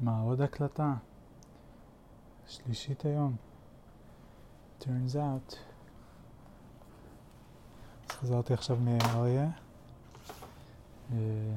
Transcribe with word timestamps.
מה, 0.00 0.20
עוד 0.20 0.40
הקלטה? 0.40 0.94
שלישית 2.46 3.04
היום. 3.04 3.36
turns 4.80 5.14
out. 5.14 5.56
אז 8.08 8.10
חזרתי 8.10 8.54
עכשיו 8.54 8.76
מאריה. 8.76 9.50
אה, 11.12 11.54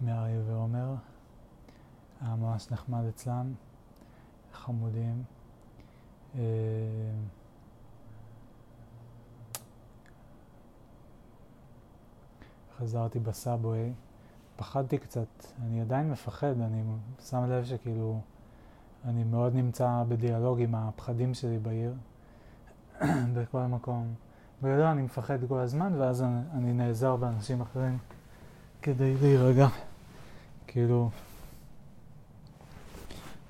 מאריה 0.00 0.40
ועומר. 0.46 0.94
היה 2.20 2.36
ממש 2.36 2.70
נחמד 2.70 3.04
אצלם, 3.04 3.54
חמודים. 4.52 5.24
אה, 6.34 6.40
חזרתי 12.78 13.18
בסאבווי. 13.18 13.92
פחדתי 14.56 14.98
קצת, 14.98 15.26
אני 15.62 15.80
עדיין 15.80 16.10
מפחד, 16.10 16.60
אני 16.60 16.82
שם 17.30 17.44
לב 17.44 17.64
שכאילו 17.64 18.20
אני 19.04 19.24
מאוד 19.24 19.54
נמצא 19.54 20.02
בדיאלוג 20.08 20.60
עם 20.60 20.74
הפחדים 20.74 21.34
שלי 21.34 21.58
בעיר, 21.58 21.94
בכל 23.34 23.60
מקום. 23.60 24.14
בגדול 24.62 24.84
אני 24.84 25.02
מפחד 25.02 25.38
כל 25.48 25.58
הזמן 25.58 25.92
ואז 25.98 26.22
אני, 26.22 26.40
אני 26.52 26.72
נעזר 26.72 27.16
באנשים 27.16 27.60
אחרים 27.60 27.98
כדי 28.82 29.14
להירגע. 29.16 29.68
כאילו, 30.66 31.10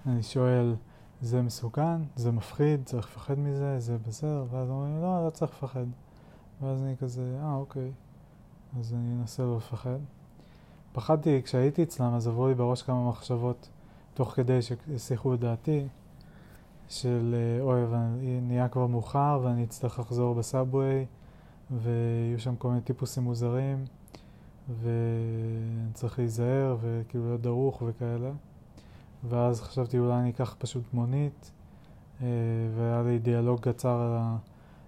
אני 0.06 0.22
שואל, 0.22 0.74
זה 1.20 1.42
מסוכן? 1.42 2.02
זה 2.16 2.32
מפחיד? 2.32 2.84
צריך 2.84 3.06
לפחד 3.06 3.38
מזה? 3.38 3.80
זה 3.80 3.98
בסדר? 4.08 4.44
ואז 4.50 4.70
אומרים, 4.70 5.02
לא, 5.02 5.26
לא 5.26 5.30
צריך 5.30 5.52
לפחד. 5.52 5.84
ואז 6.62 6.82
אני 6.82 6.96
כזה, 6.96 7.38
אה, 7.42 7.54
אוקיי. 7.54 7.92
אז 8.78 8.94
אני 8.94 9.20
אנסה 9.20 9.42
לא 9.42 9.56
לפחד. 9.56 9.98
פחדתי, 10.96 11.42
כשהייתי 11.42 11.82
אצלם, 11.82 12.14
אז 12.14 12.28
עברו 12.28 12.48
לי 12.48 12.54
בראש 12.54 12.82
כמה 12.82 13.08
מחשבות 13.08 13.68
תוך 14.14 14.30
כדי 14.30 14.62
שהסיחו 14.62 15.34
את 15.34 15.40
דעתי, 15.40 15.86
של 16.88 17.34
אוי, 17.60 17.80
נהיה 18.42 18.68
כבר 18.68 18.86
מאוחר 18.86 19.40
ואני 19.42 19.64
אצטרך 19.64 19.98
לחזור 19.98 20.34
בסאבווי, 20.34 21.06
ויהיו 21.70 22.38
שם 22.38 22.56
כל 22.56 22.68
מיני 22.68 22.80
טיפוסים 22.80 23.22
מוזרים, 23.22 23.84
ואני 24.68 25.92
צריך 25.94 26.18
להיזהר 26.18 26.76
וכאילו 26.80 27.26
להיות 27.26 27.40
דרוך 27.40 27.82
וכאלה. 27.86 28.30
ואז 29.28 29.60
חשבתי 29.60 29.98
אולי 29.98 30.14
אני 30.14 30.30
אקח 30.30 30.56
פשוט 30.58 30.84
מונית, 30.92 31.50
אה, 32.22 32.26
והיה 32.76 33.02
לי 33.02 33.18
דיאלוג 33.18 33.60
קצר 33.60 34.18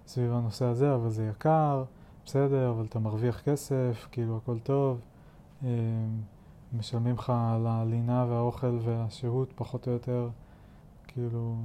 סביב 0.07 0.33
הנושא 0.33 0.65
הזה, 0.65 0.95
אבל 0.95 1.09
זה 1.09 1.27
יקר, 1.27 1.83
בסדר, 2.25 2.69
אבל 2.69 2.85
אתה 2.85 2.99
מרוויח 2.99 3.41
כסף, 3.41 4.07
כאילו 4.11 4.37
הכל 4.37 4.59
טוב. 4.59 4.99
אה, 5.63 5.69
משלמים 6.73 7.15
לך 7.15 7.29
על 7.35 7.67
הלינה 7.67 8.25
והאוכל 8.29 8.79
והשהות 8.81 9.53
פחות 9.55 9.87
או 9.87 9.91
יותר, 9.93 10.29
כאילו, 11.07 11.55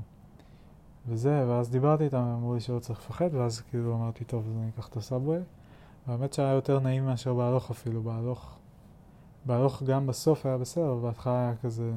וזה, 1.08 1.44
ואז 1.48 1.70
דיברתי 1.70 2.04
איתם, 2.04 2.18
אמרו 2.18 2.54
לי 2.54 2.60
שלא 2.60 2.78
צריך 2.78 2.98
לפחד, 3.00 3.34
ואז 3.34 3.60
כאילו 3.60 3.94
אמרתי, 3.94 4.24
טוב, 4.24 4.44
אז 4.48 4.56
אני 4.56 4.68
אקח 4.68 4.88
את 4.88 4.96
הסאבווי. 4.96 5.38
והאמת 6.06 6.32
שהיה 6.32 6.52
יותר 6.52 6.80
נעים 6.80 7.06
מאשר 7.06 7.34
בהלוך 7.34 7.70
אפילו, 7.70 8.02
בהלוך, 8.02 8.58
בהלוך 9.44 9.82
גם 9.82 10.06
בסוף 10.06 10.46
היה 10.46 10.58
בסדר, 10.58 10.94
בהתחלה 10.94 11.40
היה 11.40 11.56
כזה 11.56 11.92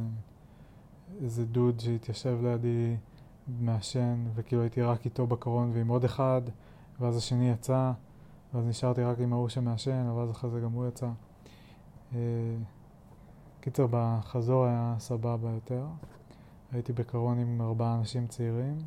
איזה 1.21 1.45
דוד 1.45 1.79
שהתיישב 1.79 2.37
לידי 2.43 2.95
מעשן, 3.47 4.25
וכאילו 4.35 4.61
הייתי 4.61 4.81
רק 4.81 5.05
איתו 5.05 5.27
בקרון 5.27 5.71
ועם 5.73 5.87
עוד 5.87 6.03
אחד, 6.03 6.41
ואז 6.99 7.17
השני 7.17 7.49
יצא, 7.49 7.91
ואז 8.53 8.65
נשארתי 8.67 9.03
רק 9.03 9.19
עם 9.19 9.33
ההוא 9.33 9.49
שמעשן, 9.49 10.09
ואז 10.09 10.31
אחרי 10.31 10.49
זה 10.49 10.59
גם 10.59 10.71
הוא 10.71 10.87
יצא. 10.87 11.09
אה, 12.15 12.19
קיצר, 13.61 13.87
בחזור 13.91 14.65
היה 14.65 14.95
סבבה 14.99 15.49
יותר. 15.49 15.85
הייתי 16.71 16.93
בקרון 16.93 17.39
עם 17.39 17.61
ארבעה 17.61 17.95
אנשים 17.95 18.27
צעירים, 18.27 18.77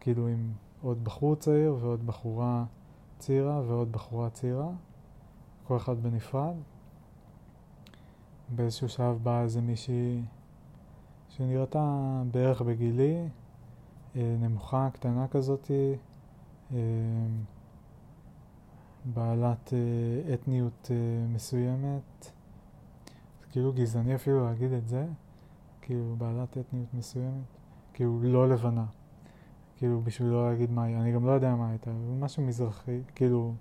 כאילו 0.00 0.28
עם 0.28 0.52
עוד 0.82 1.04
בחור 1.04 1.36
צעיר 1.36 1.76
ועוד 1.80 2.06
בחורה 2.06 2.64
צעירה 3.18 3.60
ועוד 3.66 3.92
בחורה 3.92 4.30
צעירה, 4.30 4.68
כל 5.66 5.76
אחד 5.76 6.02
בנפרד. 6.02 6.54
באיזשהו 8.48 8.88
שלב 8.88 9.18
באה 9.22 9.42
איזה 9.42 9.60
מישהי 9.60 10.22
שנראתה 11.28 12.22
בערך 12.30 12.62
בגילי, 12.62 13.28
אה, 14.16 14.36
נמוכה, 14.40 14.88
קטנה 14.92 15.28
כזאתי, 15.28 15.94
אה, 16.72 16.78
בעלת 19.04 19.72
אה, 19.72 20.34
אתניות 20.34 20.90
מסוימת. 21.34 22.30
כאילו 23.50 23.72
גזעני 23.72 24.14
אפילו 24.14 24.44
להגיד 24.44 24.72
את 24.72 24.88
זה, 24.88 25.06
כאילו 25.82 26.14
בעלת 26.18 26.58
אתניות 26.58 26.94
מסוימת, 26.94 27.44
כאילו 27.94 28.20
לא 28.22 28.48
לבנה, 28.48 28.84
כאילו 29.76 30.00
בשביל 30.00 30.28
לא 30.28 30.50
להגיד 30.50 30.70
מה 30.70 30.84
היא, 30.84 30.96
אני 30.96 31.12
גם 31.12 31.26
לא 31.26 31.30
יודע 31.30 31.54
מה 31.54 31.70
הייתה, 31.70 31.90
משהו 32.20 32.42
מזרחי, 32.42 33.00
כאילו 33.14 33.54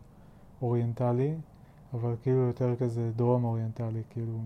אוריינטלי, 0.62 1.36
אבל 1.94 2.16
כאילו 2.22 2.38
יותר 2.38 2.76
כזה 2.76 3.12
דרום 3.16 3.44
אוריינטלי, 3.44 4.02
כאילו 4.10 4.40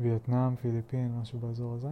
וייטנאם, 0.00 0.56
פיליפין, 0.56 1.18
משהו 1.20 1.38
באזור 1.38 1.74
הזה. 1.74 1.90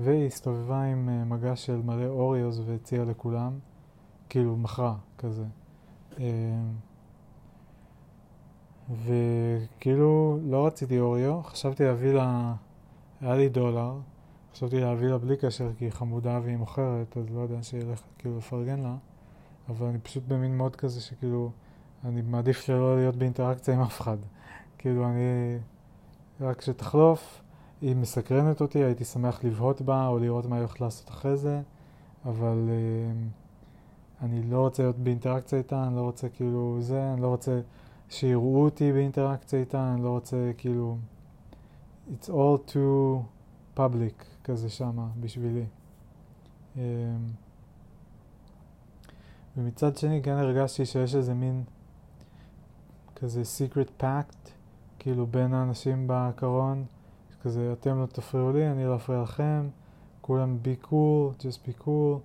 והיא 0.00 0.26
הסתובבה 0.26 0.82
עם 0.82 1.08
אה, 1.08 1.24
מגש 1.24 1.66
של 1.66 1.82
מלא 1.84 2.06
אוריוס 2.06 2.60
והציעה 2.66 3.04
לכולם, 3.04 3.58
כאילו 4.28 4.56
מכרה 4.56 4.96
כזה. 5.18 5.44
אה, 8.90 8.94
וכאילו 9.04 10.38
לא 10.44 10.66
רציתי 10.66 11.00
אוריו, 11.00 11.42
חשבתי 11.42 11.84
להביא 11.84 12.12
לה, 12.12 12.54
היה 13.20 13.34
לי 13.34 13.48
דולר, 13.48 13.94
חשבתי 14.52 14.80
להביא 14.80 15.08
לה 15.08 15.18
בלי 15.18 15.36
קשר 15.36 15.70
כי 15.78 15.84
היא 15.84 15.92
חמודה 15.92 16.40
והיא 16.42 16.56
מוכרת, 16.56 17.16
אז 17.16 17.24
לא 17.34 17.40
יודע 17.40 17.62
שילך 17.62 18.02
כאילו 18.18 18.38
לפרגן 18.38 18.80
לה, 18.80 18.96
אבל 19.68 19.86
אני 19.86 19.98
פשוט 19.98 20.22
במין 20.28 20.56
מוד 20.58 20.76
כזה 20.76 21.00
שכאילו, 21.00 21.50
אני 22.04 22.22
מעדיף 22.22 22.60
שלא 22.60 22.96
להיות 22.96 23.16
באינטראקציה 23.16 23.74
עם 23.74 23.80
אף 23.80 24.00
אחד. 24.00 24.16
כאילו 24.78 25.04
אני, 25.04 25.58
רק 26.40 26.60
שתחלוף, 26.60 27.40
היא 27.80 27.96
מסקרנת 27.96 28.60
אותי, 28.60 28.84
הייתי 28.84 29.04
שמח 29.04 29.44
לבהות 29.44 29.82
בה 29.82 30.06
או 30.06 30.18
לראות 30.18 30.46
מה 30.46 30.56
היא 30.56 30.60
הולכת 30.60 30.80
לעשות 30.80 31.08
אחרי 31.08 31.36
זה, 31.36 31.60
אבל 32.24 32.68
uh, 32.68 34.24
אני 34.24 34.42
לא 34.42 34.58
רוצה 34.60 34.82
להיות 34.82 34.98
באינטראקציה 34.98 35.58
איתה, 35.58 35.84
אני 35.86 35.96
לא 35.96 36.00
רוצה 36.00 36.28
כאילו 36.28 36.76
זה, 36.80 37.12
אני 37.12 37.22
לא 37.22 37.26
רוצה 37.26 37.60
שיראו 38.08 38.64
אותי 38.64 38.92
באינטראקציה 38.92 39.60
איתה, 39.60 39.92
אני 39.94 40.02
לא 40.02 40.08
רוצה 40.10 40.50
כאילו... 40.58 40.96
It's 42.08 42.28
all 42.28 42.70
too 42.72 43.22
public 43.76 44.24
כזה 44.44 44.68
שמה 44.68 45.08
בשבילי. 45.20 45.64
Um, 46.76 46.78
ומצד 49.56 49.96
שני 49.96 50.22
כן 50.22 50.30
הרגשתי 50.30 50.86
שיש 50.86 51.14
איזה 51.14 51.34
מין 51.34 51.64
כזה 53.16 53.42
secret 53.42 54.02
pact, 54.02 54.48
כאילו 54.98 55.26
בין 55.26 55.54
האנשים 55.54 56.04
בקרון, 56.06 56.84
כזה 57.42 57.72
אתם 57.72 57.98
לא 58.00 58.06
תפריעו 58.06 58.52
לי, 58.52 58.70
אני 58.70 58.84
לא 58.84 58.96
אפריע 58.96 59.22
לכם, 59.22 59.68
כולם 60.20 60.58
be 60.62 60.86
cool, 60.86 61.42
just 61.42 61.68
be 61.68 61.84
cool, 61.84 62.18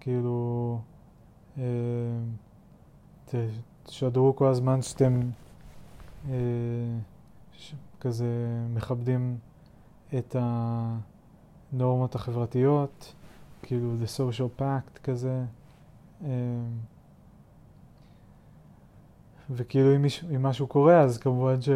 כאילו 0.00 0.78
uh, 1.56 1.60
תשדרו 3.84 4.36
כל 4.36 4.46
הזמן 4.46 4.82
שאתם 4.82 5.20
uh, 6.26 6.30
ש, 7.52 7.74
כזה 8.00 8.26
מכבדים 8.74 9.38
את 10.18 10.36
הנורמות 11.72 12.14
החברתיות, 12.14 13.14
כאילו 13.62 13.94
the 14.02 14.06
social 14.06 14.60
pact 14.60 14.98
כזה. 15.02 15.44
Uh, 16.22 16.24
וכאילו 19.50 19.96
אם, 19.96 20.02
מיש, 20.02 20.24
אם 20.24 20.42
משהו 20.42 20.66
קורה 20.66 21.00
אז 21.00 21.18
כמובן 21.18 21.60
ש... 21.60 21.68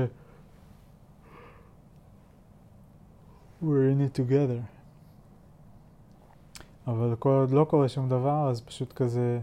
we're 3.63 3.91
in 3.93 4.01
it 4.01 4.19
together. 4.19 4.61
אבל 6.87 7.17
כל 7.19 7.29
עוד 7.29 7.51
לא 7.51 7.65
קורה 7.65 7.89
שום 7.89 8.09
דבר, 8.09 8.49
אז 8.51 8.61
פשוט 8.61 8.93
כזה, 8.93 9.41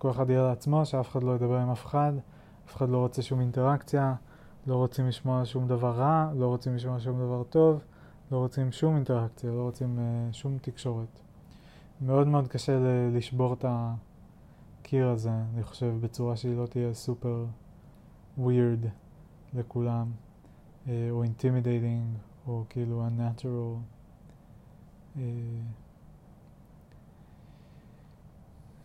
שכל 0.00 0.10
אחד 0.10 0.30
יהיה 0.30 0.42
לעצמו, 0.42 0.86
שאף 0.86 1.10
אחד 1.10 1.22
לא 1.22 1.32
ידבר 1.32 1.56
עם 1.56 1.70
אף 1.70 1.86
אחד, 1.86 2.12
אף 2.66 2.76
אחד 2.76 2.88
לא 2.88 2.98
רוצה 2.98 3.22
שום 3.22 3.40
אינטראקציה, 3.40 4.14
לא 4.66 4.76
רוצים 4.76 5.06
לשמוע 5.06 5.44
שום 5.44 5.68
דבר 5.68 5.90
רע, 5.90 6.30
לא 6.34 6.46
רוצים 6.46 6.74
לשמוע 6.74 7.00
שום 7.00 7.18
דבר 7.18 7.42
טוב, 7.42 7.80
לא 8.32 8.36
רוצים 8.38 8.72
שום 8.72 8.96
אינטראקציה, 8.96 9.50
לא 9.50 9.62
רוצים 9.62 9.98
uh, 9.98 10.32
שום 10.34 10.58
תקשורת. 10.58 11.20
מאוד 12.00 12.26
מאוד 12.26 12.48
קשה 12.48 12.78
ל- 12.78 13.16
לשבור 13.16 13.52
את 13.52 13.64
הקיר 13.68 15.08
הזה, 15.08 15.30
אני 15.54 15.62
חושב, 15.62 15.94
בצורה 16.00 16.36
שהיא 16.36 16.56
לא 16.56 16.66
תהיה 16.66 16.94
סופר 16.94 17.44
weird 18.38 18.86
לכולם, 19.54 20.10
uh, 20.86 20.88
או 21.10 21.24
intimidating, 21.24 22.18
או 22.46 22.64
כאילו 22.68 23.06
unnatural. 23.06 23.78
Uh, 25.16 25.18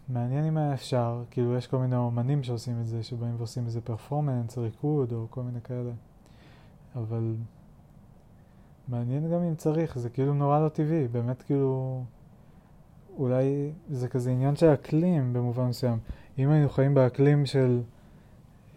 מעניין 0.10 0.46
אם 0.46 0.58
היה 0.58 0.74
אפשר, 0.74 1.24
כאילו 1.32 1.56
יש 1.58 1.68
כל 1.68 1.78
מיני 1.78 1.96
אומנים 1.96 2.44
שעושים 2.44 2.82
את 2.82 2.88
זה, 2.88 3.04
שבאים 3.04 3.36
ועושים 3.38 3.66
איזה 3.66 3.82
פרפורמנס, 3.82 4.58
ריקוד 4.58 5.12
או 5.12 5.28
כל 5.30 5.44
מיני 5.44 5.62
כאלה, 5.62 5.92
אבל 6.96 7.36
מעניין 8.88 9.32
גם 9.32 9.44
אם 9.44 9.56
צריך, 9.56 9.98
זה 9.98 10.10
כאילו 10.10 10.34
נורא 10.34 10.60
לא 10.60 10.70
טבעי, 10.70 11.08
באמת 11.08 11.42
כאילו, 11.42 12.04
אולי 13.18 13.72
זה 13.90 14.08
כזה 14.08 14.32
עניין 14.32 14.56
של 14.56 14.74
אקלים 14.74 15.34
במובן 15.34 15.66
מסוים. 15.66 15.98
אם 16.38 16.50
היינו 16.50 16.70
חיים 16.70 16.94
באקלים 16.94 17.46
של, 17.46 17.82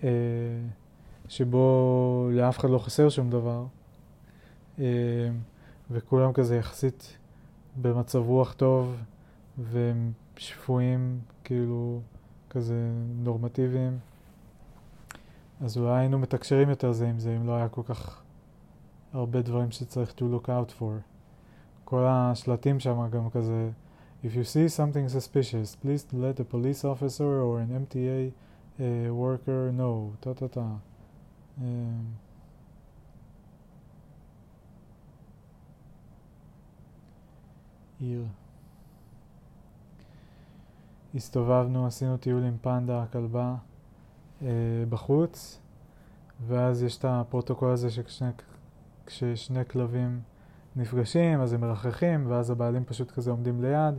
אה, 0.05 0.09
שבו 1.29 2.29
לאף 2.33 2.59
אחד 2.59 2.71
לא 2.71 2.79
חסר 2.79 3.09
שום 3.09 3.31
דבר, 3.31 3.65
אה, 4.79 4.85
וכולם 5.91 6.33
כזה 6.33 6.57
יחסית 6.57 7.17
במצב 7.83 8.19
רוח 8.19 8.53
טוב, 8.53 8.97
והם 9.59 10.13
שפויים, 10.39 11.21
כאילו, 11.45 12.01
כזה 12.51 12.91
נורמטיביים, 13.17 13.99
אז 15.61 15.79
אולי 15.79 15.99
היינו 15.99 16.19
מתקשרים 16.19 16.71
יותר 16.71 16.93
זה 16.93 17.09
עם 17.09 17.19
זה, 17.19 17.37
אם 17.37 17.47
לא 17.47 17.57
היה 17.57 17.69
כל 17.69 17.83
כך 17.85 18.23
הרבה 19.13 19.43
דברים 19.43 19.71
שצריך 19.71 20.11
to 20.11 20.23
look 20.23 20.47
out 20.47 20.81
for. 20.81 21.01
כל 21.85 22.05
השלטים 22.07 22.81
שם 22.81 23.09
גם 23.11 23.31
כזה, 23.31 23.71
If 24.21 24.35
you 24.35 24.43
see 24.43 24.69
something 24.69 25.09
suspicious, 25.09 25.77
please 25.77 26.05
let 26.13 26.41
a 26.41 26.45
police 26.45 26.85
officer 26.85 27.41
or 27.41 27.61
an 27.61 27.71
MTA 27.71 28.33
uh, 28.81 29.15
worker 29.15 29.71
know. 29.71 30.17
טה 30.21 30.35
טה 30.35 30.49
טה. 30.49 30.67
עיר. 38.01 38.25
הסתובבנו, 41.19 41.87
עשינו 41.87 42.17
טיול 42.17 42.45
עם 42.45 42.57
פנדה, 42.61 43.03
הכלבה, 43.03 43.55
אה, 44.43 44.49
בחוץ, 44.89 45.61
ואז 46.47 46.83
יש 46.83 46.99
את 46.99 47.05
הפרוטוקול 47.09 47.71
הזה 47.71 47.89
שכששני 47.91 49.65
כלבים 49.71 50.21
נפגשים, 50.77 51.41
אז 51.41 51.53
הם 51.53 51.61
מרחכים, 51.61 52.31
ואז 52.31 52.51
הבעלים 52.51 52.85
פשוט 52.85 53.11
כזה 53.11 53.31
עומדים 53.31 53.63
ליד, 53.63 53.95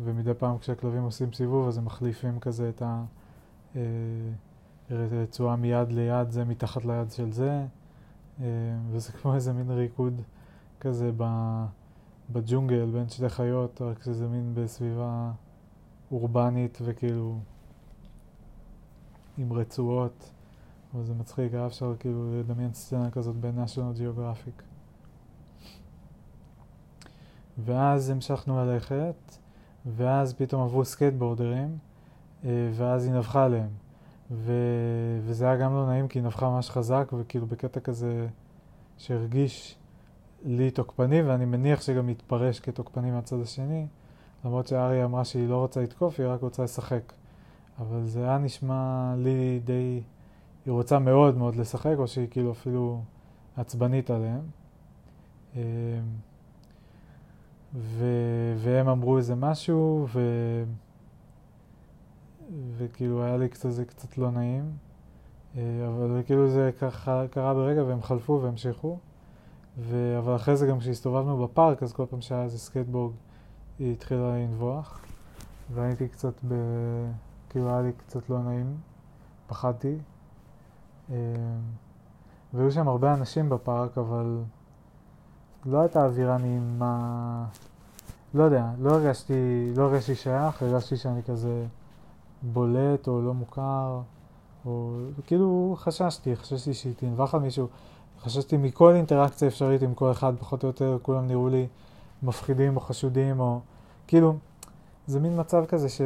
ומדי 0.00 0.34
פעם 0.34 0.58
כשהכלבים 0.58 1.02
עושים 1.02 1.32
סיבוב, 1.32 1.68
אז 1.68 1.78
הם 1.78 1.84
מחליפים 1.84 2.40
כזה 2.40 2.70
את 2.76 2.82
הרצועה 4.90 5.50
אה, 5.54 5.56
מיד 5.56 5.92
ליד, 5.92 6.30
זה 6.30 6.44
מתחת 6.44 6.84
ליד 6.84 7.10
של 7.10 7.32
זה, 7.32 7.64
אה, 8.40 8.46
וזה 8.90 9.12
כמו 9.12 9.34
איזה 9.34 9.52
מין 9.52 9.70
ריקוד 9.70 10.20
כזה 10.80 11.10
בג'ונגל 12.32 12.90
בין 12.92 13.08
שתי 13.08 13.28
חיות, 13.28 13.82
רק 13.82 14.02
שזה 14.02 14.28
מין 14.28 14.54
בסביבה 14.54 15.30
אורבנית 16.12 16.78
וכאילו 16.84 17.38
עם 19.38 19.52
רצועות, 19.52 20.30
אבל 20.94 21.04
זה 21.04 21.14
מצחיק, 21.14 21.54
היה 21.54 21.66
אפשר 21.66 21.94
כאילו 21.98 22.40
לדמיין 22.40 22.72
סצנה 22.74 23.10
כזאת 23.10 23.36
ב-National 23.40 23.98
Geographic. 23.98 24.62
ואז 27.58 28.10
המשכנו 28.10 28.64
ללכת, 28.64 29.36
ואז 29.96 30.34
פתאום 30.34 30.62
עברו 30.62 30.84
סקייטבורדרים, 30.84 31.78
אה, 32.44 32.70
ואז 32.74 33.04
היא 33.04 33.12
נבחה 33.12 33.44
עליהם. 33.44 33.70
ו... 34.30 34.52
וזה 35.22 35.44
היה 35.44 35.56
גם 35.56 35.74
לא 35.74 35.86
נעים, 35.86 36.08
כי 36.08 36.18
היא 36.18 36.24
נבחה 36.24 36.50
ממש 36.50 36.70
חזק, 36.70 37.12
וכאילו 37.18 37.46
בקטע 37.46 37.80
כזה 37.80 38.26
שהרגיש 38.98 39.78
לי 40.44 40.70
תוקפני, 40.70 41.22
ואני 41.22 41.44
מניח 41.44 41.82
שגם 41.82 42.08
יתפרש 42.08 42.60
כתוקפני 42.60 43.10
מהצד 43.10 43.40
השני, 43.40 43.86
למרות 44.44 44.66
שאריה 44.66 45.04
אמרה 45.04 45.24
שהיא 45.24 45.48
לא 45.48 45.56
רוצה 45.56 45.82
לתקוף, 45.82 46.20
היא 46.20 46.28
רק 46.28 46.40
רוצה 46.40 46.64
לשחק. 46.64 47.12
אבל 47.78 48.06
זה 48.06 48.24
היה 48.24 48.38
נשמע 48.38 49.14
לי 49.16 49.60
די... 49.64 50.00
היא 50.66 50.72
רוצה 50.72 50.98
מאוד 50.98 51.36
מאוד 51.36 51.56
לשחק, 51.56 51.94
או 51.98 52.08
שהיא 52.08 52.28
כאילו 52.30 52.52
אפילו 52.52 53.02
עצבנית 53.56 54.10
עליהם. 54.10 54.40
אמ, 55.56 55.60
ו... 57.74 58.06
והם 58.56 58.88
אמרו 58.88 59.18
איזה 59.18 59.34
משהו, 59.34 60.06
ו... 60.12 60.20
וכאילו 62.76 63.24
היה 63.24 63.36
לי 63.36 63.48
קצת, 63.48 63.70
זה 63.70 63.84
קצת 63.84 64.18
לא 64.18 64.30
נעים. 64.30 64.70
אה, 65.56 65.62
אבל 65.88 66.22
כאילו 66.26 66.50
זה 66.50 66.70
ככה 66.80 67.24
קרה 67.30 67.54
ברגע 67.54 67.84
והם 67.84 68.02
חלפו 68.02 68.40
והמשיכו. 68.42 68.98
ו... 69.78 70.18
אבל 70.18 70.36
אחרי 70.36 70.56
זה 70.56 70.66
גם 70.66 70.78
כשהסתובבנו 70.78 71.46
בפארק, 71.46 71.82
אז 71.82 71.92
כל 71.92 72.06
פעם 72.10 72.20
שהיה 72.20 72.42
איזה 72.42 72.58
סקייטבורד, 72.58 73.12
היא 73.82 73.92
התחילה 73.92 74.36
לנבוח. 74.36 75.00
והייתי 75.74 76.08
קצת 76.08 76.34
ב... 76.48 76.54
כאילו 77.50 77.68
היה 77.68 77.82
לי 77.82 77.92
קצת 77.92 78.30
לא 78.30 78.38
נעים, 78.38 78.76
פחדתי. 79.46 79.96
אמ, 81.10 81.14
והיו 82.54 82.72
שם 82.72 82.88
הרבה 82.88 83.14
אנשים 83.14 83.48
בפארק, 83.48 83.98
אבל 83.98 84.38
לא 85.66 85.80
הייתה 85.80 86.04
אווירה 86.04 86.38
נעימה, 86.38 87.44
לא 88.34 88.42
יודע, 88.42 88.66
לא 88.78 88.90
הרגשתי, 88.90 89.72
לא 89.76 89.82
הרגשתי 89.82 90.14
שייך, 90.14 90.62
הרגשתי 90.62 90.96
שאני 90.96 91.22
כזה 91.22 91.66
בולט 92.42 93.08
או 93.08 93.22
לא 93.22 93.34
מוכר, 93.34 94.00
או 94.66 94.96
כאילו 95.26 95.76
חששתי, 95.78 96.36
חששתי 96.36 96.74
שהיא 96.74 96.94
תנבח 96.96 97.34
על 97.34 97.40
מישהו, 97.40 97.68
חששתי 98.20 98.56
מכל 98.56 98.94
אינטראקציה 98.94 99.48
אפשרית 99.48 99.82
עם 99.82 99.94
כל 99.94 100.10
אחד, 100.10 100.32
פחות 100.38 100.62
או 100.62 100.68
יותר 100.68 100.98
כולם 101.02 101.26
נראו 101.26 101.48
לי 101.48 101.66
מפחידים 102.22 102.76
או 102.76 102.80
חשודים, 102.80 103.40
או 103.40 103.60
כאילו, 104.06 104.36
זה 105.06 105.20
מין 105.20 105.40
מצב 105.40 105.64
כזה 105.66 105.88
ש... 105.88 106.00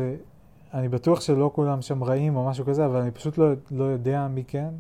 אני 0.75 0.89
בטוח 0.89 1.21
שלא 1.21 1.51
כולם 1.55 1.83
שם 1.83 2.05
רעים 2.05 2.37
או 2.37 2.47
משהו 2.47 2.65
כזה, 2.65 2.87
אבל 2.87 3.01
אני 3.01 3.11
פשוט 3.11 3.39
לא, 3.39 3.47
לא 3.71 3.85
יודע 3.85 4.29
מי 4.29 4.45
כן, 4.45 4.75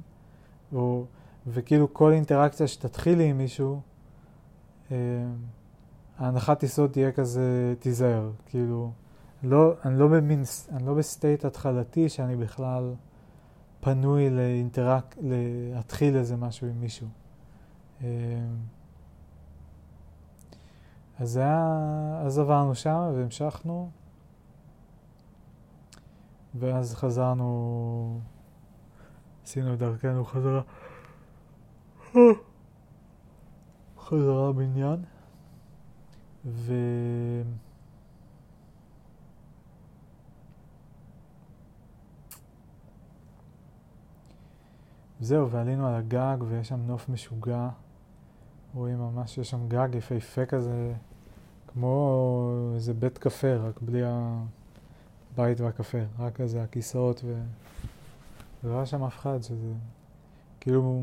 או, 0.75 1.05
וכאילו 1.47 1.95
כל 1.95 2.13
אינטראקציה 2.13 2.69
שתתחילי 2.69 3.25
עם 3.25 3.39
מישהו, 3.39 3.81
אה, 4.91 4.97
ההנחת 6.19 6.63
יסוד 6.63 6.91
תהיה 6.91 7.13
כזה, 7.13 7.75
תיזהר, 7.79 8.31
כאילו, 8.47 8.91
לא, 9.43 9.75
אני, 9.85 9.99
לא 9.99 10.09
במין, 10.09 10.43
אני 10.73 10.87
לא 10.87 10.95
ב 10.95 11.03
state 11.03 11.45
התחלתי 11.45 12.09
שאני 12.09 12.37
בכלל 12.37 12.95
פנוי 13.81 14.31
לאינטראק, 14.31 15.17
להתחיל 15.23 16.17
איזה 16.17 16.37
משהו 16.37 16.67
עם 16.67 16.81
מישהו. 16.81 17.07
אה, 18.03 18.09
אז, 21.19 21.37
היה, 21.37 21.79
אז 22.27 22.39
עברנו 22.39 22.75
שם 22.75 23.11
והמשכנו. 23.15 23.91
ואז 26.59 26.95
חזרנו, 26.95 28.21
עשינו 29.45 29.75
את 29.75 29.79
דרכנו 29.79 30.25
חזרה, 30.25 30.63
חזרה 33.99 34.53
בניין, 34.53 35.05
ו... 36.45 36.73
זהו, 45.21 45.51
ועלינו 45.51 45.87
על 45.87 45.95
הגג 45.95 46.37
ויש 46.49 46.69
שם 46.69 46.81
נוף 46.87 47.09
משוגע. 47.09 47.69
רואים 48.77 48.99
ממש, 48.99 49.39
יש 49.39 49.51
שם 49.51 49.69
גג 49.69 49.89
יפהפה 49.95 50.47
כזה, 50.47 50.95
כמו 51.67 52.71
איזה 52.75 52.95
בית 52.95 53.19
קפה, 53.19 53.57
רק 53.57 53.81
בלי. 53.81 54.03
הבית 55.37 55.61
והקפה, 55.61 55.99
רק 56.19 56.37
כזה 56.37 56.63
הכיסאות 56.63 57.21
ו... 57.25 57.43
ולא 58.65 58.77
היה 58.77 58.87
שם 58.87 59.05
אף 59.05 59.17
אחד, 59.17 59.43
שזה 59.43 59.73
כאילו, 60.61 61.03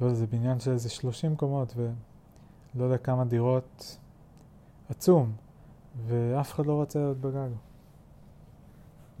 לא 0.00 0.14
זה 0.14 0.26
בניין 0.26 0.60
של 0.60 0.70
איזה 0.70 0.90
30 0.90 1.36
קומות 1.36 1.74
ולא 1.76 2.84
יודע 2.84 2.98
כמה 2.98 3.24
דירות, 3.24 3.98
עצום, 4.88 5.32
ואף 6.06 6.52
אחד 6.52 6.66
לא 6.66 6.82
רצה 6.82 6.98
להיות 6.98 7.18
בגג. 7.20 7.48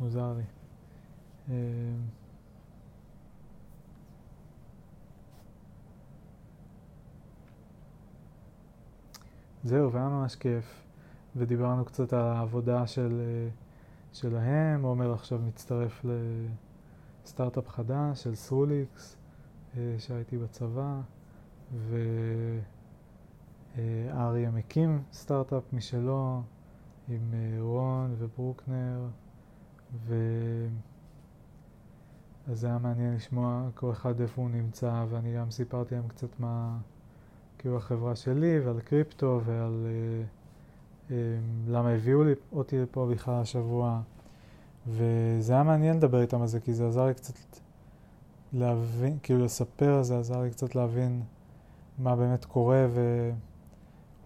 מוזר 0.00 0.34
לי. 1.48 1.54
זהו, 9.64 9.92
והיה 9.92 10.08
ממש 10.08 10.36
כיף, 10.36 10.84
ודיברנו 11.36 11.84
קצת 11.84 12.12
על 12.12 12.20
העבודה 12.20 12.86
של... 12.86 13.20
Uh, 13.50 13.64
שלהם, 14.14 14.82
עומר 14.82 15.12
עכשיו 15.12 15.38
מצטרף 15.38 16.04
לסטארט-אפ 17.24 17.68
חדש 17.68 18.22
של 18.22 18.34
סרוליקס, 18.34 19.16
אה, 19.76 19.94
שהייתי 19.98 20.38
בצבא, 20.38 21.00
ואריה 23.76 24.50
מקים 24.50 25.02
סטארט-אפ 25.12 25.72
משלו 25.72 26.42
עם 27.08 27.34
אה, 27.34 27.56
רון 27.60 28.14
וברוקנר, 28.18 29.00
ו... 30.06 30.14
אז 32.46 32.60
זה 32.60 32.66
היה 32.66 32.78
מעניין 32.78 33.14
לשמוע 33.14 33.68
כל 33.74 33.90
אחד 33.90 34.20
איפה 34.20 34.42
הוא 34.42 34.50
נמצא, 34.50 35.04
ואני 35.10 35.36
גם 35.36 35.50
סיפרתי 35.50 35.94
להם 35.94 36.08
קצת 36.08 36.40
מה, 36.40 36.78
כאילו 37.64 37.76
החברה 37.76 38.16
שלי, 38.16 38.60
ועל 38.60 38.80
קריפטו, 38.80 39.40
ועל... 39.44 39.86
אה, 39.86 41.10
אמ, 41.10 41.16
למה 41.68 41.90
הביאו 41.90 42.24
לי 42.24 42.32
אותי 42.52 42.78
לפה 42.78 43.08
בכלל 43.10 43.34
השבוע, 43.34 44.00
וזה 44.86 45.52
היה 45.52 45.62
מעניין 45.62 45.96
לדבר 45.96 46.22
איתם 46.22 46.40
על 46.40 46.46
זה, 46.46 46.60
כי 46.60 46.74
זה 46.74 46.88
עזר 46.88 47.06
לי 47.06 47.14
קצת 47.14 47.34
להבין, 48.52 49.18
כאילו 49.22 49.44
לספר, 49.44 50.02
זה 50.02 50.18
עזר 50.18 50.42
לי 50.42 50.50
קצת 50.50 50.74
להבין 50.74 51.22
מה 51.98 52.16
באמת 52.16 52.44
קורה, 52.44 52.86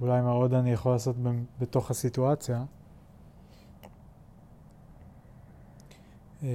אולי 0.01 0.21
מה 0.21 0.31
עוד 0.31 0.55
אני 0.55 0.73
יכול 0.73 0.93
לעשות 0.93 1.17
בתוך 1.61 1.91
הסיטואציה. 1.91 2.65
אמ, 6.43 6.49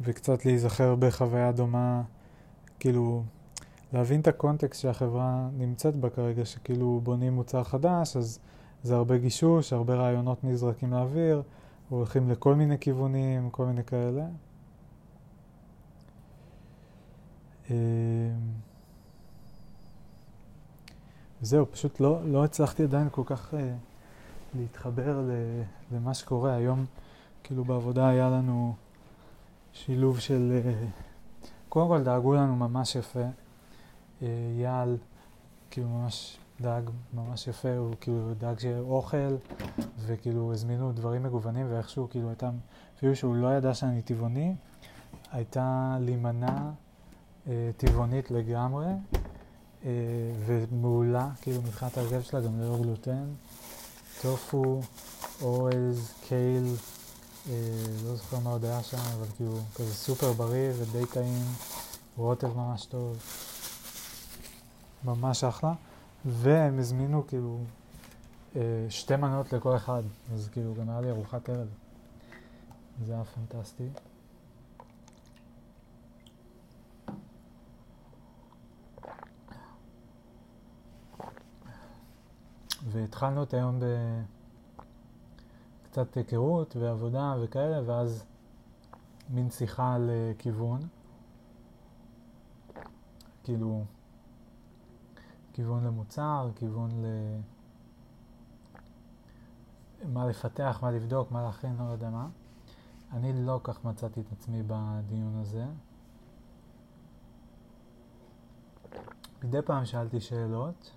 וקצת 0.00 0.46
להיזכר 0.46 0.94
בחוויה 0.94 1.52
דומה, 1.52 2.02
כאילו 2.80 3.22
להבין 3.92 4.20
את 4.20 4.28
הקונטקסט 4.28 4.80
שהחברה 4.80 5.48
נמצאת 5.52 5.96
בה 5.96 6.10
כרגע, 6.10 6.44
שכאילו 6.44 7.00
בונים 7.02 7.32
מוצר 7.32 7.64
חדש, 7.64 8.16
אז 8.16 8.38
זה 8.82 8.94
הרבה 8.94 9.18
גישוש, 9.18 9.72
הרבה 9.72 9.94
רעיונות 9.94 10.44
נזרקים 10.44 10.92
לאוויר, 10.92 11.42
הולכים 11.88 12.30
לכל 12.30 12.54
מיני 12.54 12.78
כיוונים, 12.78 13.50
כל 13.50 13.66
מיני 13.66 13.84
כאלה. 13.84 14.24
אמ, 17.70 17.76
זהו, 21.42 21.66
פשוט 21.70 22.00
לא, 22.00 22.20
לא 22.24 22.44
הצלחתי 22.44 22.82
עדיין 22.82 23.08
כל 23.10 23.22
כך 23.26 23.54
uh, 23.54 23.56
להתחבר 24.54 25.28
למה 25.92 26.14
שקורה. 26.14 26.54
היום, 26.54 26.84
כאילו 27.42 27.64
בעבודה 27.64 28.08
היה 28.08 28.30
לנו 28.30 28.74
שילוב 29.72 30.18
של... 30.18 30.60
Uh, 30.64 31.46
קודם 31.68 31.88
כל 31.88 32.02
דאגו 32.02 32.34
לנו 32.34 32.56
ממש 32.56 32.96
יפה. 32.96 33.24
Uh, 34.20 34.24
יעל, 34.58 34.96
כאילו 35.70 35.88
ממש 35.88 36.38
דאג 36.60 36.90
ממש 37.14 37.46
יפה, 37.46 37.76
הוא 37.76 37.94
כאילו 38.00 38.34
דאג 38.38 38.58
שיהיה 38.58 38.80
אוכל, 38.80 39.36
וכאילו 39.98 40.52
הזמינו 40.52 40.92
דברים 40.92 41.22
מגוונים, 41.22 41.66
ואיכשהו 41.70 42.08
כאילו 42.10 42.28
הייתה, 42.28 42.50
אפילו 42.96 43.16
שהוא 43.16 43.36
לא 43.36 43.56
ידע 43.56 43.74
שאני 43.74 44.02
טבעוני, 44.02 44.54
הייתה 45.32 45.96
להימנע 46.00 46.70
אה, 47.48 47.70
טבעונית 47.76 48.30
לגמרי, 48.30 48.86
אה, 49.84 49.90
ומעולה, 50.46 51.28
כאילו 51.42 51.62
מבחינת 51.62 51.98
הרכב 51.98 52.20
שלה, 52.20 52.40
גם 52.40 52.60
ללא 52.60 52.78
גלוטן, 52.82 53.24
טופו, 54.22 54.80
אורז, 55.42 56.14
קייל, 56.28 56.64
אה, 56.64 56.99
לא 57.48 58.16
זוכר 58.16 58.38
מה 58.38 58.50
עוד 58.50 58.64
היה 58.64 58.82
שם, 58.82 58.96
אבל 58.96 59.26
כאילו 59.36 59.58
כזה 59.74 59.94
סופר 59.94 60.32
בריא 60.32 60.70
ודי 60.78 61.06
טעים, 61.06 61.44
רוטב 62.16 62.56
ממש 62.56 62.84
טוב, 62.84 63.16
ממש 65.04 65.44
אחלה. 65.44 65.72
והם 66.24 66.78
הזמינו 66.78 67.26
כאילו 67.26 67.58
אה, 68.56 68.86
שתי 68.88 69.16
מנות 69.16 69.52
לכל 69.52 69.76
אחד, 69.76 70.02
אז 70.34 70.48
כאילו 70.52 70.74
גם 70.74 70.90
היה 70.90 71.00
לי 71.00 71.10
ארוחת 71.10 71.48
ערב. 71.48 71.68
זה 73.06 73.12
היה 73.12 73.24
פנטסטי. 73.24 73.88
והתחלנו 82.92 83.42
את 83.42 83.54
היום 83.54 83.80
בקצת 85.90 86.16
היכרות 86.16 86.76
ועבודה 86.76 87.34
וכאלה, 87.42 87.80
ואז 87.86 88.24
מין 89.30 89.50
שיחה 89.50 89.94
על 89.94 90.10
כיוון. 90.38 90.80
כאילו, 93.44 93.84
כיוון 95.52 95.84
למוצר, 95.84 96.50
כיוון 96.56 96.90
ל... 96.90 97.06
מה 100.04 100.26
לפתח, 100.26 100.78
מה 100.82 100.90
לבדוק, 100.90 101.30
מה 101.30 101.42
להכין, 101.42 101.76
לא 101.76 101.84
יודע 101.84 102.10
מה. 102.10 102.28
אני 103.12 103.46
לא 103.46 103.60
כך 103.64 103.84
מצאתי 103.84 104.20
את 104.20 104.32
עצמי 104.32 104.62
בדיון 104.66 105.36
הזה. 105.36 105.66
מדי 109.44 109.62
פעם 109.62 109.84
שאלתי 109.84 110.20
שאלות, 110.20 110.90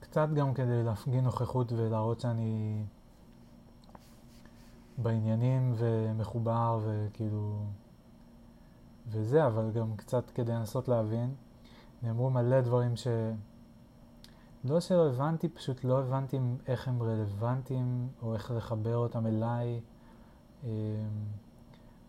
קצת 0.00 0.28
גם 0.34 0.54
כדי 0.54 0.82
להפגין 0.82 1.24
נוכחות 1.24 1.72
ולהראות 1.72 2.20
שאני 2.20 2.84
בעניינים 4.98 5.72
ומחובר 5.76 6.80
וכאילו 6.82 7.66
וזה, 9.08 9.46
אבל 9.46 9.70
גם 9.70 9.96
קצת 9.96 10.30
כדי 10.30 10.52
לנסות 10.52 10.88
להבין. 10.88 11.34
נאמרו 12.02 12.30
מלא 12.30 12.60
דברים 12.60 12.96
ש... 12.96 13.06
לא 14.64 14.80
שלא 14.80 15.08
הבנתי, 15.08 15.48
פשוט 15.48 15.84
לא 15.84 15.98
הבנתי 16.00 16.38
איך 16.66 16.88
הם 16.88 17.02
רלוונטיים, 17.02 18.08
או 18.22 18.34
איך 18.34 18.50
לחבר 18.50 18.96
אותם 18.96 19.26
אליי, 19.26 19.80
אמ, 20.64 20.68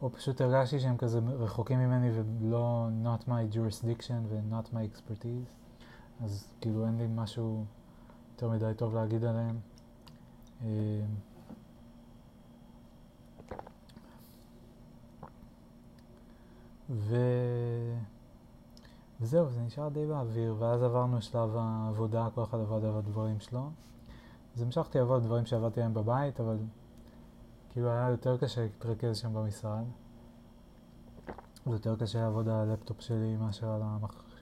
או 0.01 0.11
פשוט 0.11 0.41
הרגשתי 0.41 0.79
שהם 0.79 0.97
כזה 0.97 1.19
רחוקים 1.19 1.79
ממני 1.79 2.09
ולא 2.13 2.87
not 3.03 3.27
my 3.27 3.55
jurisdiction 3.55 4.27
ו-not 4.27 4.73
my 4.73 4.97
expertise, 4.97 5.53
אז 6.23 6.53
כאילו 6.61 6.85
אין 6.85 6.97
לי 6.97 7.07
משהו 7.15 7.65
יותר 8.31 8.49
מדי 8.49 8.71
טוב 8.77 8.95
להגיד 8.95 9.23
עליהם. 9.23 9.59
ו... 16.93 17.17
וזהו, 19.21 19.49
זה 19.49 19.61
נשאר 19.61 19.89
די 19.89 20.05
באוויר, 20.05 20.55
ואז 20.59 20.83
עברנו 20.83 21.21
שלב 21.21 21.55
העבודה, 21.55 22.27
כל 22.35 22.43
אחד 22.43 22.59
עבד 22.59 22.85
על 22.85 22.97
הדברים 22.97 23.39
שלו. 23.39 23.69
אז 24.55 24.61
המשכתי 24.61 24.97
לעבוד 24.97 25.23
דברים 25.23 25.45
שעבדתי 25.45 25.79
עליהם 25.79 25.93
בבית, 25.93 26.39
אבל 26.39 26.57
כאילו 27.69 27.89
היה 27.89 28.09
יותר 28.09 28.37
קשה 28.37 28.61
להתרכז 28.61 29.17
שם 29.17 29.33
במשרד. 29.33 29.83
זה 31.65 31.71
יותר 31.71 31.95
קשה 31.95 32.21
לעבוד 32.21 32.49
על 32.49 32.69
הלפטופ 32.69 33.01
שלי 33.01 33.37
מאשר 33.37 33.69
על 33.69 33.81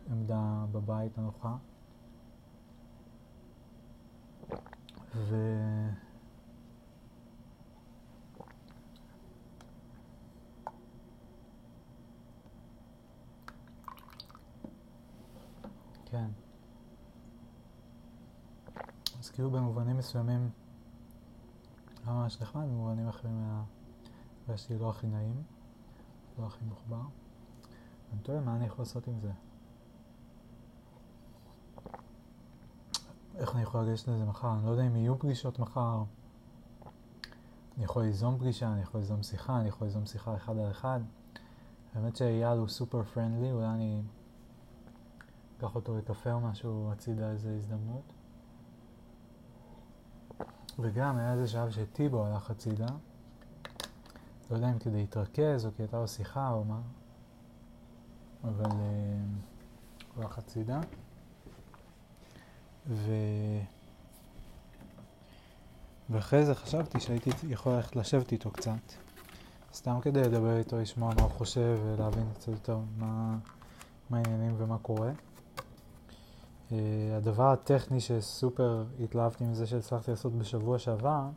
העמדה 0.09 0.65
בבית 0.71 1.17
הנוחה. 1.17 1.55
ו... 5.15 5.35
כן. 16.11 16.27
אז 19.19 19.29
כאילו 19.29 19.51
במובנים 19.51 19.97
מסוימים 19.97 20.49
היה 22.05 22.15
ממש 22.15 22.41
נחמד, 22.41 22.63
במובנים 22.63 23.07
אחרים 23.07 23.37
היה... 23.37 23.63
הרגשתי 24.47 24.77
לא 24.77 24.89
הכי 24.89 25.07
נעים, 25.07 25.43
לא 26.39 26.45
הכי 26.45 26.65
מחובר. 26.65 27.01
אני 28.13 28.21
תוהה 28.21 28.41
מה 28.41 28.55
אני 28.55 28.65
יכול 28.65 28.81
לעשות 28.81 29.07
עם 29.07 29.19
זה. 29.19 29.31
איך 33.35 33.55
אני 33.55 33.61
יכול 33.61 33.81
לגשת 33.81 34.07
לזה 34.07 34.25
מחר? 34.25 34.53
אני 34.53 34.65
לא 34.65 34.71
יודע 34.71 34.87
אם 34.87 34.95
יהיו 34.95 35.19
פגישות 35.19 35.59
מחר. 35.59 36.03
אני 37.77 37.83
יכול 37.83 38.03
ליזום 38.03 38.37
פגישה, 38.37 38.73
אני 38.73 38.81
יכול 38.81 38.99
ליזום 38.99 39.23
שיחה, 39.23 39.59
אני 39.59 39.67
יכול 39.67 39.87
ליזום 39.87 40.05
שיחה 40.05 40.35
אחד 40.35 40.57
על 40.57 40.71
אחד. 40.71 40.99
האמת 41.93 42.15
שאייל 42.15 42.57
הוא 42.57 42.67
סופר 42.67 43.03
פרנדלי, 43.03 43.51
אולי 43.51 43.67
אני 43.67 44.01
אקח 45.61 45.75
אותו 45.75 45.95
או 46.31 46.39
משהו 46.39 46.91
הצידה 46.91 47.31
איזה 47.31 47.55
הזדמנות. 47.55 48.13
וגם 50.79 51.17
היה 51.17 51.33
איזה 51.33 51.47
שלב 51.47 51.71
שטיבו 51.71 52.25
הלך 52.25 52.51
הצידה. 52.51 52.87
לא 54.51 54.55
יודע 54.55 54.69
אם 54.69 54.79
כדי 54.79 54.97
להתרכז 54.97 55.65
או 55.65 55.71
כי 55.75 55.81
הייתה 55.81 55.99
לו 55.99 56.07
שיחה 56.07 56.51
או 56.51 56.63
מה, 56.63 56.81
אבל 58.43 58.65
uh, 58.65 58.73
הוא 60.15 60.23
הלך 60.23 60.37
הצידה. 60.37 60.79
ו... 62.87 63.11
ואחרי 66.09 66.45
זה 66.45 66.55
חשבתי 66.55 66.99
שהייתי 66.99 67.29
יכול 67.49 67.73
ללכת 67.73 67.95
לשבת 67.95 68.31
איתו 68.31 68.51
קצת. 68.51 68.93
סתם 69.73 69.99
כדי 70.01 70.21
לדבר 70.21 70.57
איתו, 70.57 70.77
לשמוע 70.79 71.13
מה 71.15 71.21
הוא 71.21 71.31
חושב 71.31 71.79
ולהבין 71.85 72.33
קצת 72.33 72.47
יותר 72.47 72.79
מה, 72.97 73.37
מה 74.09 74.17
העניינים 74.17 74.55
ומה 74.57 74.77
קורה. 74.77 75.11
אה, 76.71 76.73
הדבר 77.17 77.51
הטכני 77.51 77.99
שסופר 77.99 78.83
התלהבתי 79.03 79.43
מזה 79.43 79.67
שהצלחתי 79.67 80.11
לעשות 80.11 80.33
בשבוע 80.33 80.79
שעבר, 80.79 81.29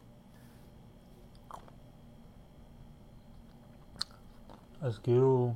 אז 4.81 4.99
כאילו 4.99 5.53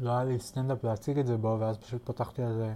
לא 0.00 0.10
היה 0.10 0.24
לי 0.24 0.38
סטנדאפ 0.38 0.84
להציג 0.84 1.18
את 1.18 1.26
זה 1.26 1.36
בו, 1.36 1.56
ואז 1.60 1.78
פשוט 1.78 2.02
פתחתי 2.04 2.42
על 2.42 2.52
זה 2.52 2.74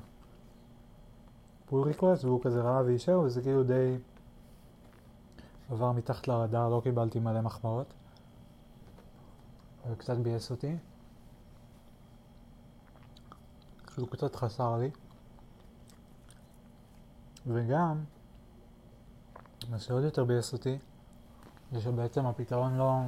pull 1.66 1.82
request, 1.82 2.24
והוא 2.24 2.42
כזה 2.42 2.60
ראה 2.60 2.84
ואישר, 2.84 3.20
וזה 3.20 3.42
כאילו 3.42 3.62
די 3.62 3.96
עבר 5.70 5.92
מתחת 5.92 6.28
לרדאר, 6.28 6.68
לא 6.68 6.80
קיבלתי 6.84 7.18
מלא 7.18 7.40
מחמאות, 7.40 7.86
וקצת 9.90 10.16
ביאס 10.16 10.50
אותי. 10.50 10.76
שהוא 13.96 14.08
קצת 14.08 14.36
חסר 14.36 14.76
לי. 14.76 14.90
וגם, 17.46 18.04
מה 19.70 19.78
שעוד 19.78 20.04
יותר 20.04 20.24
ביאס 20.24 20.52
אותי, 20.52 20.78
זה 21.72 21.80
שבעצם 21.80 22.26
הפתרון 22.26 22.76
לא, 22.76 23.00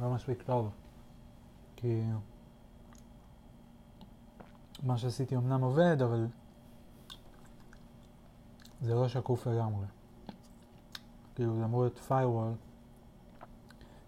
לא 0.00 0.10
מספיק 0.10 0.42
טוב. 0.42 0.70
כי 1.76 2.02
מה 4.82 4.98
שעשיתי 4.98 5.36
אמנם 5.36 5.62
עובד, 5.62 6.02
אבל 6.02 6.26
זה 8.80 8.94
לא 8.94 9.08
שקוף 9.08 9.46
לגמרי. 9.46 9.86
כאילו 11.34 11.56
זה 11.56 11.64
אמור 11.64 11.82
להיות 11.82 12.00
firewall 12.08 12.56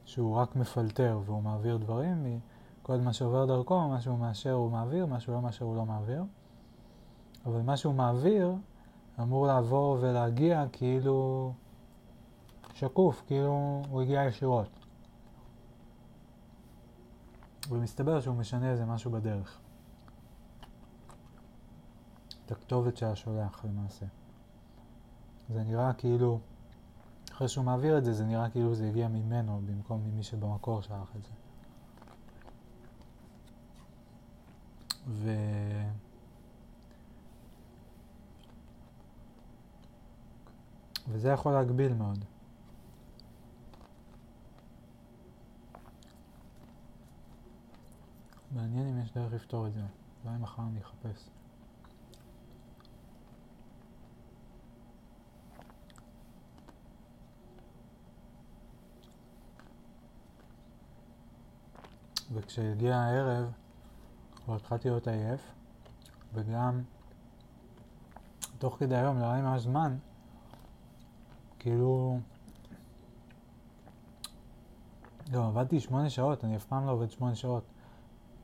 שהוא 0.05 0.37
רק 0.37 0.57
מפלטר 0.57 1.21
והוא 1.25 1.43
מעביר 1.43 1.77
דברים, 1.77 2.41
כל 2.85 3.01
מה 3.01 3.13
שעובר 3.13 3.47
דרכו, 3.47 3.89
מה 3.89 4.01
שהוא 4.01 4.19
מאשר 4.19 4.53
הוא 4.53 4.71
מעביר, 4.71 5.07
מה 5.07 5.21
שהוא 5.21 5.35
לא 5.35 5.43
מאשר 5.43 5.65
הוא 5.65 5.77
לא 5.77 5.87
מעביר. 5.87 6.25
אבל 7.47 7.63
מה 7.63 7.77
שהוא 7.77 7.95
מעביר 7.95 8.55
אמור 9.21 9.47
לעבור 9.47 9.99
ולהגיע 10.01 10.65
כאילו 10.73 11.53
שקוף, 12.75 13.23
כאילו 13.27 13.83
הוא 13.91 14.03
הגיע 14.03 14.25
ישירות. 14.25 14.69
ומסתבר 17.69 18.21
שהוא 18.21 18.37
משנה 18.37 18.71
איזה 18.71 18.85
משהו 18.85 19.11
בדרך. 19.11 19.61
את 22.47 22.53
הכתובת 22.53 22.97
של 22.97 23.07
השולח 23.07 23.65
למעשה. 23.65 24.07
זה 25.49 25.63
נראה 25.63 25.93
כאילו, 25.93 26.39
אחרי 27.33 27.49
שהוא 27.49 27.65
מעביר 27.65 27.99
את 27.99 28.05
זה, 28.05 28.13
זה 28.13 28.25
נראה 28.25 28.51
כאילו 28.51 28.75
זה 28.75 28.89
הגיע 28.89 29.09
ממנו 29.09 29.61
במקום 29.67 30.01
ממי 30.05 30.23
שבמקור 30.23 30.83
שלח 30.83 31.13
את 31.17 31.23
זה. 31.23 31.44
ו... 35.07 35.31
וזה 41.09 41.29
יכול 41.29 41.53
להגביל 41.53 41.95
מאוד. 41.95 42.25
מעניין 48.51 48.89
אם 48.89 49.03
יש 49.03 49.13
דרך 49.13 49.33
לפתור 49.33 49.67
את 49.67 49.73
זה. 49.73 49.81
אולי 50.25 50.37
מחר 50.39 50.63
אני 50.63 50.81
אחפש. 50.81 51.29
וכשהגיע 62.33 62.97
הערב, 62.97 63.53
כבר 64.45 64.57
התחלתי 64.57 64.89
להיות 64.89 65.09
עייף, 65.09 65.53
וגם 66.35 66.83
תוך 68.59 68.77
כדי 68.79 68.97
היום, 68.97 69.19
לא 69.19 69.25
היה 69.25 69.37
לי 69.37 69.43
ממש 69.43 69.61
זמן, 69.61 69.97
כאילו... 71.59 72.19
לא, 75.33 75.47
עבדתי 75.47 75.81
שמונה 75.81 76.11
שעות, 76.11 76.45
אני 76.45 76.57
אף 76.57 76.65
פעם 76.65 76.87
לא 76.87 76.91
עובד 76.91 77.11
שמונה 77.11 77.35
שעות. 77.35 77.65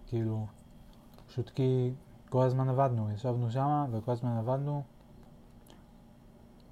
כאילו, 0.06 0.46
פשוט 1.26 1.50
כי 1.50 1.92
כל 2.28 2.42
הזמן 2.42 2.68
עבדנו, 2.68 3.10
ישבנו 3.10 3.50
שמה 3.50 3.86
וכל 3.90 4.12
הזמן 4.12 4.36
עבדנו, 4.36 4.82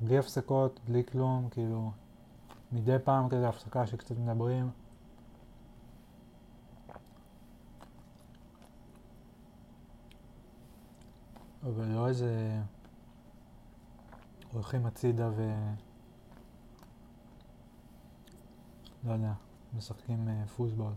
בלי 0.01 0.19
הפסקות, 0.19 0.81
בלי 0.85 1.05
כלום, 1.05 1.49
כאילו, 1.51 1.91
מדי 2.73 2.97
פעם 3.05 3.29
כזה 3.29 3.49
הפסקה 3.49 3.87
שקצת 3.87 4.19
מדברים. 4.19 4.71
אבל 11.63 11.87
לא 11.87 12.09
איזה 12.09 12.61
הולכים 14.53 14.87
הצידה 14.87 15.31
ו... 15.37 15.53
לא 19.05 19.13
יודע, 19.13 19.33
משחקים 19.77 20.29
uh, 20.29 20.49
פוסבול. 20.49 20.93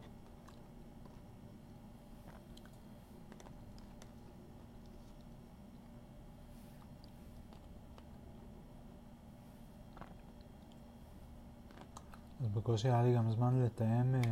אז 12.41 12.50
בקושי 12.50 12.87
היה 12.87 13.03
לי 13.03 13.15
גם 13.15 13.31
זמן 13.31 13.63
לתאם 13.63 14.15
uh, 14.15 14.27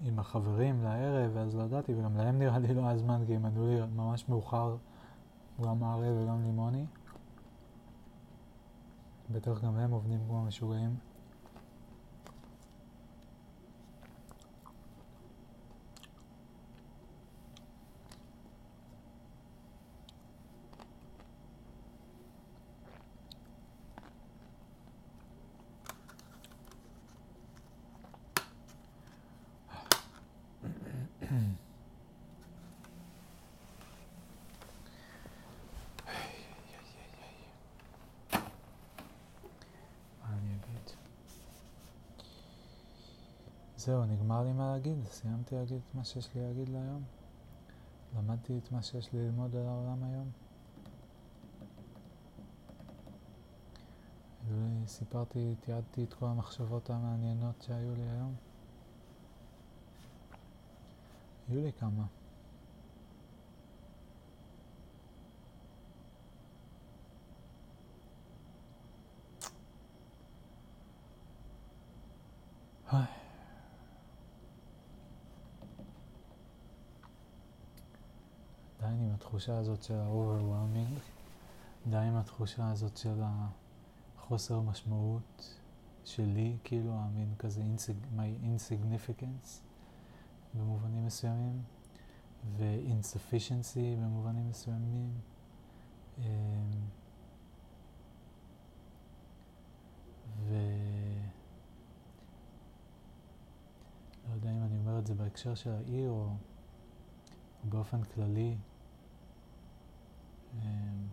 עם 0.00 0.18
החברים 0.18 0.82
לערב, 0.82 1.30
ואז 1.34 1.56
לא 1.56 1.62
ידעתי, 1.62 1.94
וגם 1.94 2.16
להם 2.16 2.38
נראה 2.38 2.58
לי 2.58 2.74
לא 2.74 2.80
היה 2.86 2.98
זמן, 2.98 3.22
כי 3.26 3.36
הם 3.36 3.44
ענו 3.44 3.66
לי 3.66 3.80
ממש 3.96 4.28
מאוחר, 4.28 4.76
גם 5.62 5.82
הערב 5.82 6.16
וגם 6.22 6.42
לימוני. 6.42 6.86
בטח 9.30 9.64
גם 9.64 9.76
הם 9.76 9.90
עובדים 9.90 10.20
כמו 10.28 10.44
משוגעים. 10.44 11.07
זהו, 43.88 44.04
נגמר 44.04 44.42
לי 44.42 44.52
מה 44.52 44.72
להגיד, 44.72 44.98
סיימתי 45.06 45.54
להגיד 45.54 45.80
את 45.88 45.94
מה 45.94 46.04
שיש 46.04 46.34
לי 46.34 46.40
להגיד 46.42 46.68
להיום. 46.68 47.02
למדתי 48.16 48.58
את 48.58 48.72
מה 48.72 48.82
שיש 48.82 49.12
לי 49.12 49.18
ללמוד 49.18 49.56
על 49.56 49.66
העולם 49.66 50.04
היום. 50.04 50.30
סיפרתי, 54.86 55.54
תיעדתי 55.60 56.04
את 56.04 56.14
כל 56.14 56.26
המחשבות 56.26 56.90
המעניינות 56.90 57.62
שהיו 57.62 57.94
לי 57.94 58.02
היום. 58.02 58.34
היו 61.48 61.62
לי 61.62 61.72
כמה. 61.72 62.04
היי. 72.92 73.18
עדיין 78.78 79.00
עם 79.00 79.14
התחושה 79.38 79.58
הזאת 79.58 79.82
של 79.82 79.94
ה-overwhelming, 79.94 81.00
עדיין 81.86 82.12
עם 82.12 82.16
התחושה 82.16 82.70
הזאת 82.70 82.96
של 82.96 83.20
החוסר 83.22 84.60
משמעות 84.60 85.58
שלי, 86.04 86.56
כאילו 86.64 86.92
המין 86.94 87.34
כזה 87.38 87.62
my 88.16 88.44
insignificance 88.44 89.48
במובנים 90.54 91.06
מסוימים, 91.06 91.62
ו-insufficiency 92.56 93.96
במובנים 93.98 94.48
מסוימים. 94.50 95.10
אמ, 96.18 96.24
ו... 100.48 100.54
לא 104.28 104.34
יודע 104.34 104.50
אם 104.50 104.62
אני 104.62 104.78
אומר 104.78 104.98
את 104.98 105.06
זה 105.06 105.14
בהקשר 105.14 105.54
של 105.54 105.70
העיר 105.70 106.10
או 106.10 106.28
באופן 107.64 108.02
כללי. 108.02 108.56
אמ, 110.62 111.06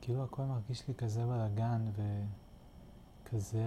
כאילו 0.00 0.24
הכל 0.24 0.42
מרגיש 0.42 0.88
לי 0.88 0.94
כזה 0.94 1.26
בלאגן 1.26 1.84
וכזה 3.24 3.62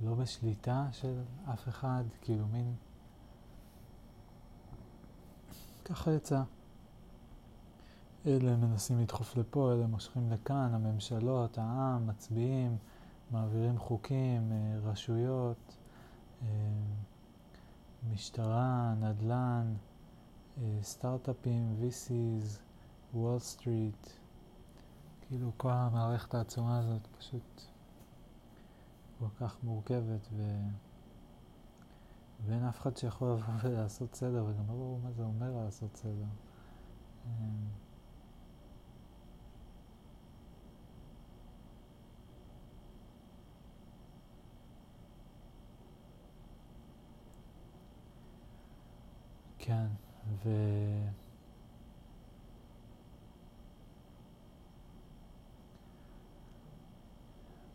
לא 0.00 0.14
בשליטה 0.14 0.86
של 0.92 1.22
אף 1.52 1.68
אחד, 1.68 2.04
כאילו 2.20 2.46
מין... 2.46 2.74
ככה 5.84 6.12
יצא. 6.12 6.42
אלה 8.26 8.56
מנסים 8.56 8.98
לדחוף 8.98 9.36
לפה, 9.36 9.72
אלה 9.72 9.86
מושכים 9.86 10.32
לכאן, 10.32 10.74
הממשלות, 10.74 11.58
העם, 11.58 12.06
מצביעים, 12.06 12.76
מעבירים 13.30 13.78
חוקים, 13.78 14.52
אה, 14.52 14.90
רשויות, 14.90 15.76
אה, 16.42 16.46
משטרה, 18.02 18.94
נדל"ן, 19.00 19.74
אה, 20.58 20.78
סטארט-אפים, 20.82 21.76
VCs, 21.80 22.58
וול 23.14 23.38
סטריט, 23.38 24.06
כאילו 25.20 25.52
כל 25.56 25.70
המערכת 25.72 26.34
העצומה 26.34 26.78
הזאת 26.78 27.06
פשוט 27.18 27.62
כל 29.18 29.28
כך 29.40 29.56
מורכבת 29.62 30.28
ו... 30.32 30.42
ואין 32.46 32.64
אף 32.64 32.80
אחד 32.80 32.96
שיכול 32.96 33.28
לבוא 33.32 33.54
ולעשות 33.62 34.14
סדר, 34.14 34.44
וגם 34.44 34.68
לא 34.68 34.74
ברור 34.74 35.00
מה 35.04 35.12
זה 35.12 35.22
אומר 35.22 35.64
לעשות 35.64 35.96
סדר. 35.96 36.24
כן, 49.58 49.86
ו... 50.44 50.48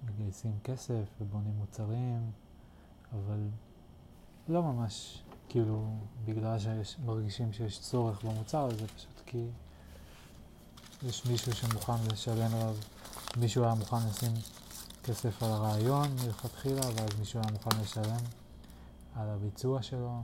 מגייסים 0.06 0.60
כסף 0.64 1.04
ובונים 1.22 1.54
מוצרים, 1.58 2.32
אבל 3.14 3.48
לא 4.48 4.64
ממש 4.64 5.24
כאילו 5.50 5.98
בגלל 6.26 6.58
שמרגישים 6.84 7.54
שיש 7.54 7.80
צורך 7.80 8.24
במוצר 8.24 8.66
הזה, 8.66 8.88
פשוט 8.88 9.22
כי 9.26 9.46
יש 11.04 11.26
מישהו 11.26 11.54
שמוכן 11.54 12.08
לשלם 12.12 12.54
עליו, 12.54 12.76
מישהו 13.38 13.64
היה 13.64 13.74
מוכן 13.74 13.98
לשים 14.10 14.34
כסף 15.04 15.44
על 15.44 15.52
הרעיון 15.52 16.08
מלכתחילה, 16.26 16.82
ואז 16.96 17.20
מישהו 17.20 17.40
היה 17.40 17.52
מוכן 17.52 17.82
לשלם 17.82 18.26
על 19.16 19.30
הביצוע 19.30 19.82
שלו, 19.82 20.22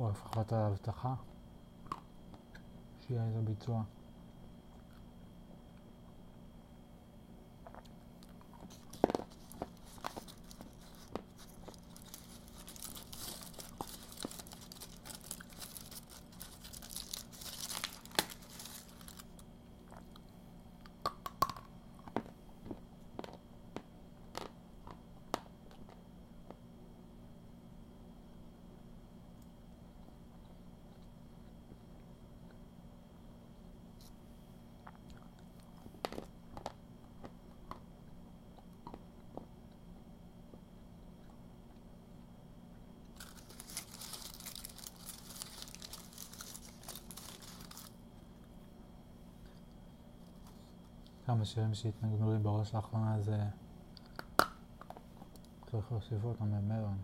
או 0.00 0.10
לפחות 0.10 0.52
ההבטחה 0.52 1.14
שיהיה 3.00 3.24
איזה 3.24 3.40
ביצוע. 3.40 3.82
כמה 51.40 51.46
שירים 51.46 51.74
שהתנגנו 51.74 52.32
לי 52.32 52.38
בראש 52.38 52.74
לאחרונה 52.74 53.20
זה 53.20 53.38
צריך 55.70 55.92
להוסיף 55.92 56.24
אותם 56.24 56.44
במלון. 56.44 56.98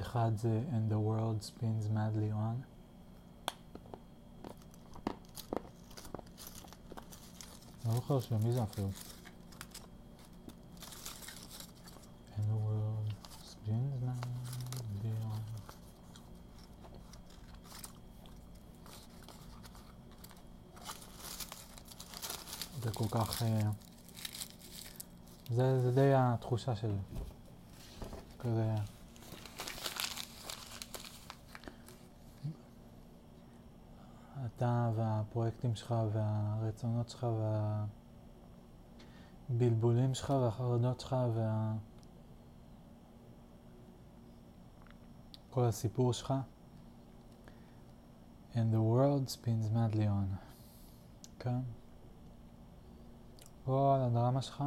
אחד 0.00 0.30
זה 0.36 0.62
And 0.70 0.92
the 0.92 0.96
world 0.96 1.44
spins 1.44 1.88
madly 1.94 2.32
on. 2.32 2.62
אני 7.84 7.94
לא 7.94 7.94
זוכר 7.94 8.20
של 8.20 8.36
מי 8.36 8.52
זה 8.52 8.62
אפילו. 8.62 8.88
And 12.36 12.40
the 12.40 12.56
world 12.66 13.12
spins 13.42 14.04
madly 14.04 15.12
on. 15.24 15.56
זה 22.86 22.92
כל 22.92 23.04
כך... 23.10 23.42
אה, 23.42 23.60
זה, 25.50 25.80
זה 25.80 25.90
די 25.90 26.14
התחושה 26.56 26.76
שלי. 26.76 26.98
כזה... 28.38 28.74
אתה 34.46 34.90
והפרויקטים 34.94 35.74
שלך 35.74 35.94
והרצונות 36.12 37.08
שלך 37.08 37.26
והבלבולים 39.48 40.14
שלך 40.14 40.30
והחרדות 40.30 41.00
שלך 41.00 41.16
וה... 41.34 41.74
כל 45.50 45.64
הסיפור 45.64 46.12
שלך. 46.12 46.34
And 48.52 48.72
the 48.72 48.80
world 48.80 49.30
spins 49.30 49.70
madly 49.74 50.06
on. 50.06 50.36
כן? 51.38 51.60
כל 53.64 53.98
הדרמה 54.00 54.42
שלך. 54.42 54.64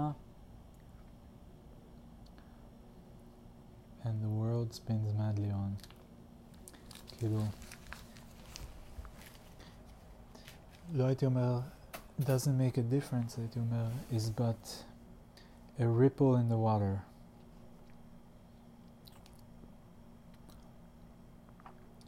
And 4.09 4.23
the 4.23 4.33
world 4.41 4.73
spins 4.73 5.13
madly 5.13 5.51
on. 5.51 5.75
כאילו... 7.17 7.43
לא 10.93 11.03
הייתי 11.03 11.25
אומר 11.25 11.59
doesn't 12.21 12.57
make 12.57 12.77
a 12.77 12.81
difference, 12.81 13.37
הייתי 13.37 13.59
אומר 13.59 13.89
is 14.11 14.29
but 14.39 14.83
a 15.79 15.83
ripple 15.83 16.35
in 16.35 16.49
the 16.49 16.57
water. 16.57 16.99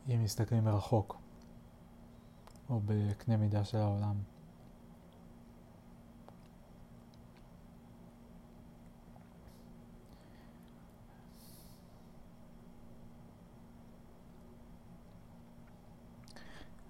אם 0.09 0.23
מסתכלים 0.23 0.63
מרחוק, 0.63 1.17
או 2.69 2.79
בקנה 2.85 3.37
מידה 3.37 3.65
של 3.65 3.77
העולם. 3.77 4.15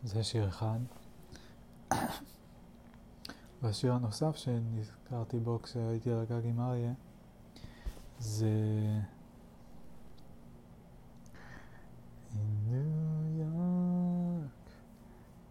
זה 0.04 0.24
שיר 0.24 0.48
אחד. 0.48 0.80
והשיר 3.62 3.94
הנוסף 3.94 4.36
שנזכרתי 4.36 5.40
בו 5.40 5.60
כשהייתי 5.62 6.12
על 6.12 6.20
הגג 6.20 6.46
עם 6.46 6.60
אריה 6.60 6.94
זה 8.20 8.48
In 12.34 12.92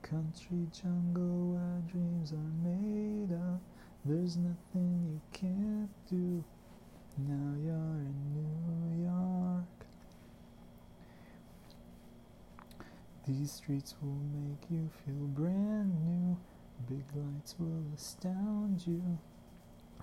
country 0.03 0.67
jungle 0.73 1.53
where 1.53 1.81
dreams 1.93 2.33
are 2.33 2.53
made 2.65 3.33
of 3.33 3.61
There's 4.05 4.37
nothing 4.37 4.91
you 5.11 5.21
can't 5.33 5.91
do 6.11 6.43
Now 7.19 7.55
you're 7.65 8.01
in 8.09 8.19
New 8.35 9.05
York 9.05 9.80
These 13.31 13.53
streets 13.53 13.95
will 14.03 14.19
make 14.35 14.69
you 14.71 14.91
feel 15.05 15.29
brand 15.29 15.95
new. 16.05 16.37
Big 16.89 17.05
lights 17.15 17.55
will 17.61 17.85
astound 17.95 18.85
you. 18.85 19.19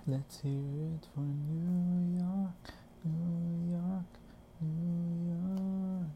Let's 0.06 0.40
hear 0.40 0.50
it 0.94 1.06
for 1.14 1.20
New 1.20 2.18
York, 2.18 2.72
New 3.04 3.70
York, 3.70 4.06
New 4.62 5.28
York. 5.28 6.08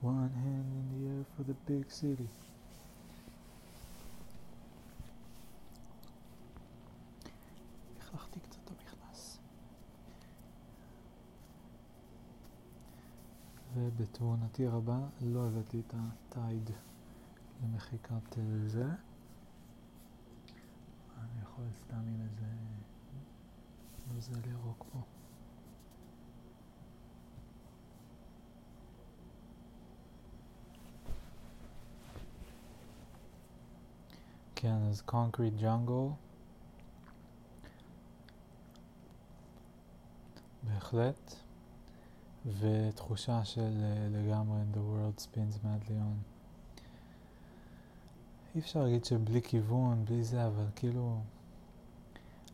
One 0.00 0.30
hand 0.32 0.72
in 0.72 0.84
the 0.94 1.18
air 1.18 1.24
for 1.36 1.42
the 1.42 1.54
big 1.70 1.90
city. 1.90 2.30
ובתאונתי 13.96 14.66
רבה 14.66 14.98
לא 15.20 15.46
הבאתי 15.46 15.80
את 15.86 15.94
הטייד 15.96 16.70
למחיקת 17.62 18.38
זה. 18.66 18.84
אני 21.18 21.42
יכול 21.42 21.64
סתם 21.84 21.96
עם 21.96 22.20
איזה 22.20 22.46
נוזל 24.12 24.50
ירוק 24.50 24.84
פה. 24.92 25.00
כן, 34.54 34.76
אז 34.90 35.02
Concrete 35.08 35.60
Jungle. 35.60 36.12
בהחלט. 40.62 41.43
ותחושה 42.46 43.44
של 43.44 43.60
uh, 43.60 44.16
לגמרי 44.16 44.60
The 44.72 44.76
world 44.76 45.22
spins 45.22 45.56
madly 45.64 45.90
on. 45.90 46.34
אי 48.54 48.60
אפשר 48.60 48.82
להגיד 48.82 49.04
שבלי 49.04 49.42
כיוון, 49.42 50.04
בלי 50.04 50.24
זה, 50.24 50.46
אבל 50.46 50.66
כאילו, 50.76 51.20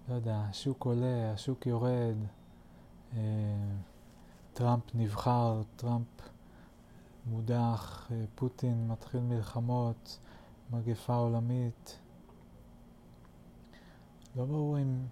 לא 0.08 0.14
יודע, 0.14 0.36
השוק 0.36 0.84
עולה, 0.84 1.32
השוק 1.32 1.66
יורד, 1.66 2.16
אה, 3.16 3.20
טראמפ 4.52 4.94
נבחר, 4.94 5.62
טראמפ 5.76 6.06
מודח, 7.26 8.08
אה, 8.10 8.24
פוטין 8.34 8.88
מתחיל 8.88 9.20
מלחמות, 9.20 10.18
מגפה 10.72 11.14
עולמית. 11.14 11.98
לא 14.36 14.44
ברור 14.44 14.78
אם 14.78 15.06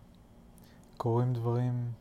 קורים 0.96 1.32
דברים 1.32 1.92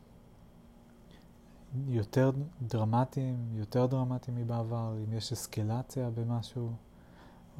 יותר 1.76 2.32
דרמטיים, 2.62 3.56
יותר 3.56 3.86
דרמטיים 3.86 4.38
מבעבר, 4.38 4.94
אם 5.04 5.14
יש 5.14 5.32
אסקלציה 5.32 6.10
במשהו, 6.10 6.72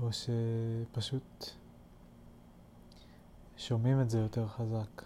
או 0.02 0.10
שפשוט 0.12 1.46
שומעים 3.58 4.02
את 4.02 4.10
זה 4.10 4.20
יותר 4.20 4.48
חזק 4.48 5.04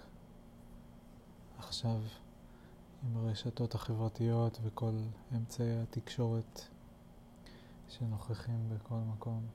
עכשיו 1.58 2.02
עם 3.04 3.18
הרשתות 3.18 3.76
החברתיות 3.76 4.60
וכל 4.64 4.92
אמצעי 5.36 5.82
התקשורת 5.82 6.62
שנוכחים 7.90 8.70
בכל 8.70 9.00
מקום. 9.16 9.46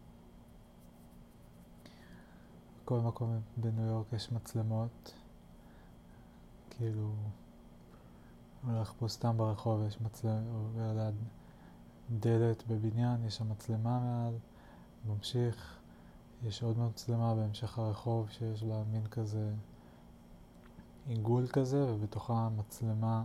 בכל 2.83 3.01
מקום 3.01 3.41
בניו 3.57 3.85
יורק 3.85 4.13
יש 4.13 4.33
מצלמות, 4.33 5.15
כאילו 6.71 7.13
הולך 8.66 8.92
פה 8.98 9.09
סתם 9.09 9.37
ברחוב, 9.37 9.87
יש 9.87 10.00
מצלמה, 10.00 10.40
עובר 10.55 10.92
ליד 10.92 11.14
דלת 12.11 12.66
בבניין, 12.66 13.24
יש 13.24 13.37
שם 13.37 13.50
מצלמה 13.50 14.00
מעל, 14.00 14.35
ממשיך, 15.07 15.79
יש 16.42 16.62
עוד 16.62 16.79
מצלמה 16.79 17.35
בהמשך 17.35 17.79
הרחוב 17.79 18.31
שיש 18.31 18.62
לה 18.62 18.83
מין 18.92 19.07
כזה 19.07 19.52
עיגול 21.07 21.46
כזה, 21.46 21.87
ובתוכה 21.92 22.48
מצלמה 22.57 23.24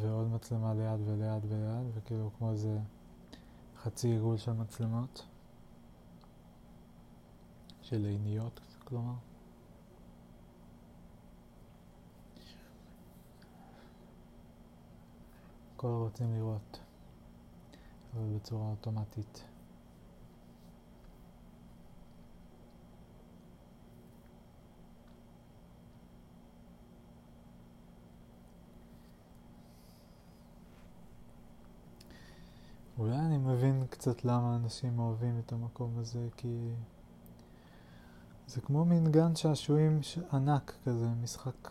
ועוד 0.00 0.28
מצלמה 0.28 0.74
ליד 0.74 1.00
וליד 1.08 1.44
וליד, 1.44 1.86
וכאילו 1.94 2.30
כמו 2.38 2.50
איזה 2.50 2.78
חצי 3.82 4.08
עיגול 4.08 4.36
של 4.36 4.52
מצלמות, 4.52 5.26
של 7.82 8.04
עיניות, 8.04 8.60
כלומר. 8.84 9.14
הכל 15.82 15.88
רוצים 15.88 16.34
לראות, 16.34 16.80
אבל 18.14 18.36
בצורה 18.36 18.70
אוטומטית. 18.70 19.44
אולי 32.98 33.16
אני 33.18 33.38
מבין 33.38 33.86
קצת 33.90 34.24
למה 34.24 34.56
אנשים 34.56 34.98
אוהבים 34.98 35.38
את 35.38 35.52
המקום 35.52 35.98
הזה, 35.98 36.28
כי 36.36 36.74
זה 38.46 38.60
כמו 38.60 38.84
מין 38.84 39.12
גן 39.12 39.36
שעשועים 39.36 40.00
ענק 40.32 40.74
כזה, 40.84 41.08
משחק, 41.22 41.70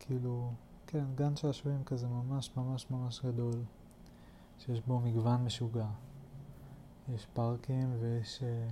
כאילו, 0.00 0.52
כן, 0.86 1.04
גן 1.14 1.36
שעשועים 1.36 1.84
כזה 1.84 2.08
ממש 2.08 2.50
ממש 2.56 2.90
ממש 2.90 3.20
גדול, 3.24 3.62
שיש 4.58 4.80
בו 4.80 5.00
מגוון 5.00 5.44
משוגע. 5.44 5.86
יש 7.14 7.26
פארקים 7.26 7.96
ויש 8.00 8.42
אה, 8.42 8.68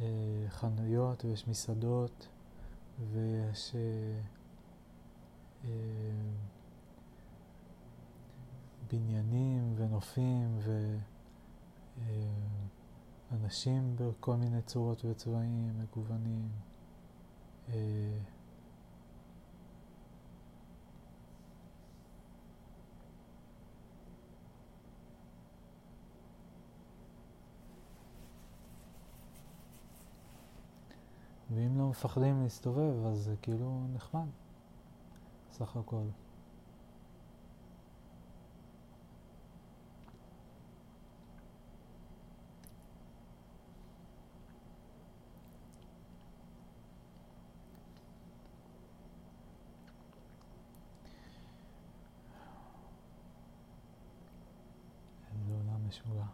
אה, 0.00 0.44
חנויות 0.48 1.24
ויש 1.24 1.48
מסעדות 1.48 2.28
ויש 3.12 3.74
אה, 3.74 4.20
אה, 5.64 5.70
בניינים 8.88 9.74
ונופים 9.76 10.58
ואנשים 13.30 13.96
אה, 14.00 14.06
בכל 14.06 14.36
מיני 14.36 14.62
צורות 14.62 15.04
וצבעים 15.04 15.72
מגוונים. 15.78 16.48
ואם 31.54 31.78
לא 31.78 31.88
מפחדים 31.88 32.42
להסתובב, 32.42 33.06
אז 33.06 33.18
זה 33.18 33.34
כאילו 33.42 33.86
נחמד, 33.94 34.26
סך 35.52 35.76
הכל. 35.76 36.02
איזה 55.40 55.52
עולם 55.54 55.88
משוגע. 55.88 56.24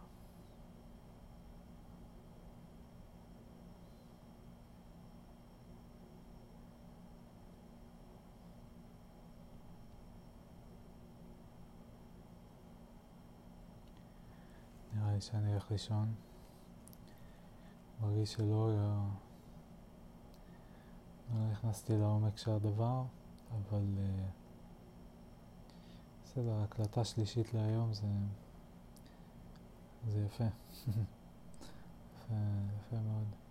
נראה 14.93 15.06
לי 15.17 15.21
שאני 15.21 15.51
הולך 15.51 15.71
לישון. 15.71 16.13
מרגיש 18.01 18.33
שלא 18.33 18.71
לא 21.33 21.51
נכנסתי 21.51 21.97
לעומק 21.97 22.37
של 22.37 22.51
הדבר, 22.51 23.03
אבל 23.51 23.85
uh, 23.97 24.31
בסדר, 26.23 26.61
הקלטה 26.63 27.03
שלישית 27.03 27.53
להיום 27.53 27.93
זה, 27.93 28.07
זה 30.07 30.25
יפה. 30.25 30.43
יפה, 32.13 32.35
יפה 32.77 32.95
מאוד. 32.95 33.46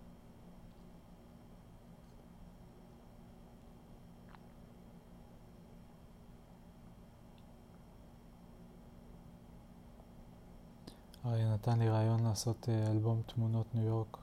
אריה 11.27 11.53
נתן 11.53 11.79
לי 11.79 11.89
רעיון 11.89 12.23
לעשות 12.23 12.69
אה, 12.69 12.91
אלבום 12.91 13.21
תמונות 13.25 13.75
ניו 13.75 13.83
יורק 13.83 14.17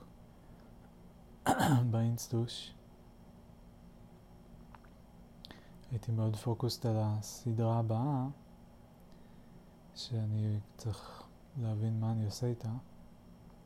באינסטוש. 1.90 2.74
הייתי 5.90 6.12
מאוד 6.12 6.36
פוקוסט 6.36 6.86
על 6.86 6.96
הסדרה 6.98 7.78
הבאה, 7.78 8.26
שאני 9.94 10.60
צריך 10.76 11.22
להבין 11.62 12.00
מה 12.00 12.12
אני 12.12 12.24
עושה 12.24 12.46
איתה, 12.46 12.72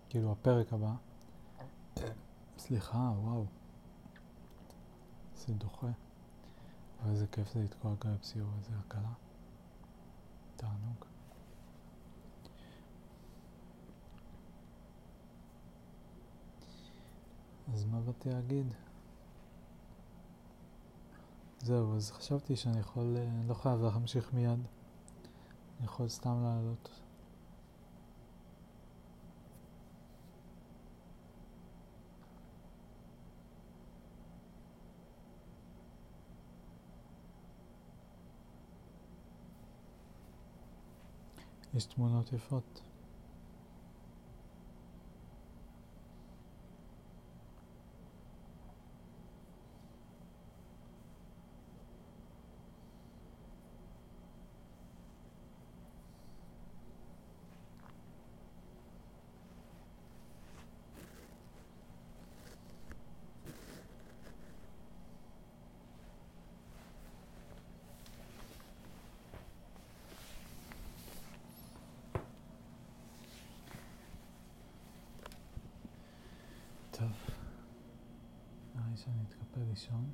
כאילו 0.08 0.32
הפרק 0.32 0.72
הבא. 0.72 0.94
סליחה, 2.58 3.12
וואו. 3.22 3.44
זה 5.36 5.54
דוחה. 5.54 5.90
אבל 7.02 7.10
איזה 7.10 7.26
כיף 7.26 7.52
זה 7.54 7.62
לתקוע 7.62 7.94
גרפסיור, 8.00 8.48
איזה 8.58 8.72
הקלה. 8.86 9.12
תענוג. 10.56 11.17
אז 17.74 17.84
מה 17.84 18.00
באתי 18.00 18.30
להגיד? 18.30 18.74
זהו, 21.60 21.96
אז 21.96 22.10
חשבתי 22.10 22.56
שאני 22.56 22.78
יכול, 22.78 23.16
אני 23.16 23.48
לא 23.48 23.54
חייב 23.54 23.82
להמשיך 23.82 24.32
מיד. 24.32 24.60
אני 25.78 25.84
יכול 25.84 26.08
סתם 26.08 26.42
לעלות. 26.42 27.00
יש 41.74 41.84
תמונות 41.84 42.32
יפות. 42.32 42.80
שאני 78.98 79.22
אתקפל 79.28 79.60
לישון. 79.68 80.10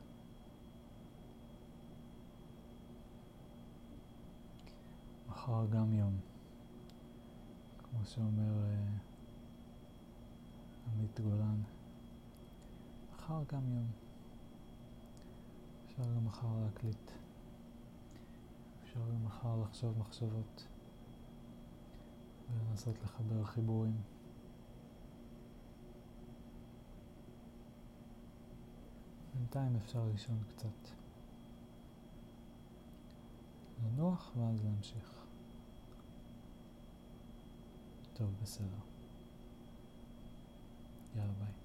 מחר 5.29 5.67
גם 5.67 5.93
יום. 5.93 6.19
כמו 7.79 8.05
שאומר 8.05 8.65
אה, 8.65 8.87
עמית 10.87 11.21
גולן. 11.21 11.63
מחר 13.15 13.43
גם 13.53 13.73
יום. 13.73 13.87
אפשר 15.87 16.03
גם 16.17 16.25
מחר 16.25 16.59
להקליט. 16.65 17.11
אפשר 18.83 19.01
גם 19.01 19.25
מחר 19.25 19.57
לחשוב 19.63 19.99
מחשבות 19.99 20.67
ולנסות 22.51 23.03
לחבר 23.03 23.45
חיבורים. 23.45 24.14
בינתיים 29.55 29.77
אפשר 29.77 30.05
לישון 30.13 30.43
קצת. 30.49 30.91
לנוח 33.85 34.33
ואז 34.37 34.65
להמשיך. 34.65 35.25
טוב, 38.13 38.35
בסדר. 38.43 38.79
יאללה 41.17 41.33
ביי. 41.33 41.64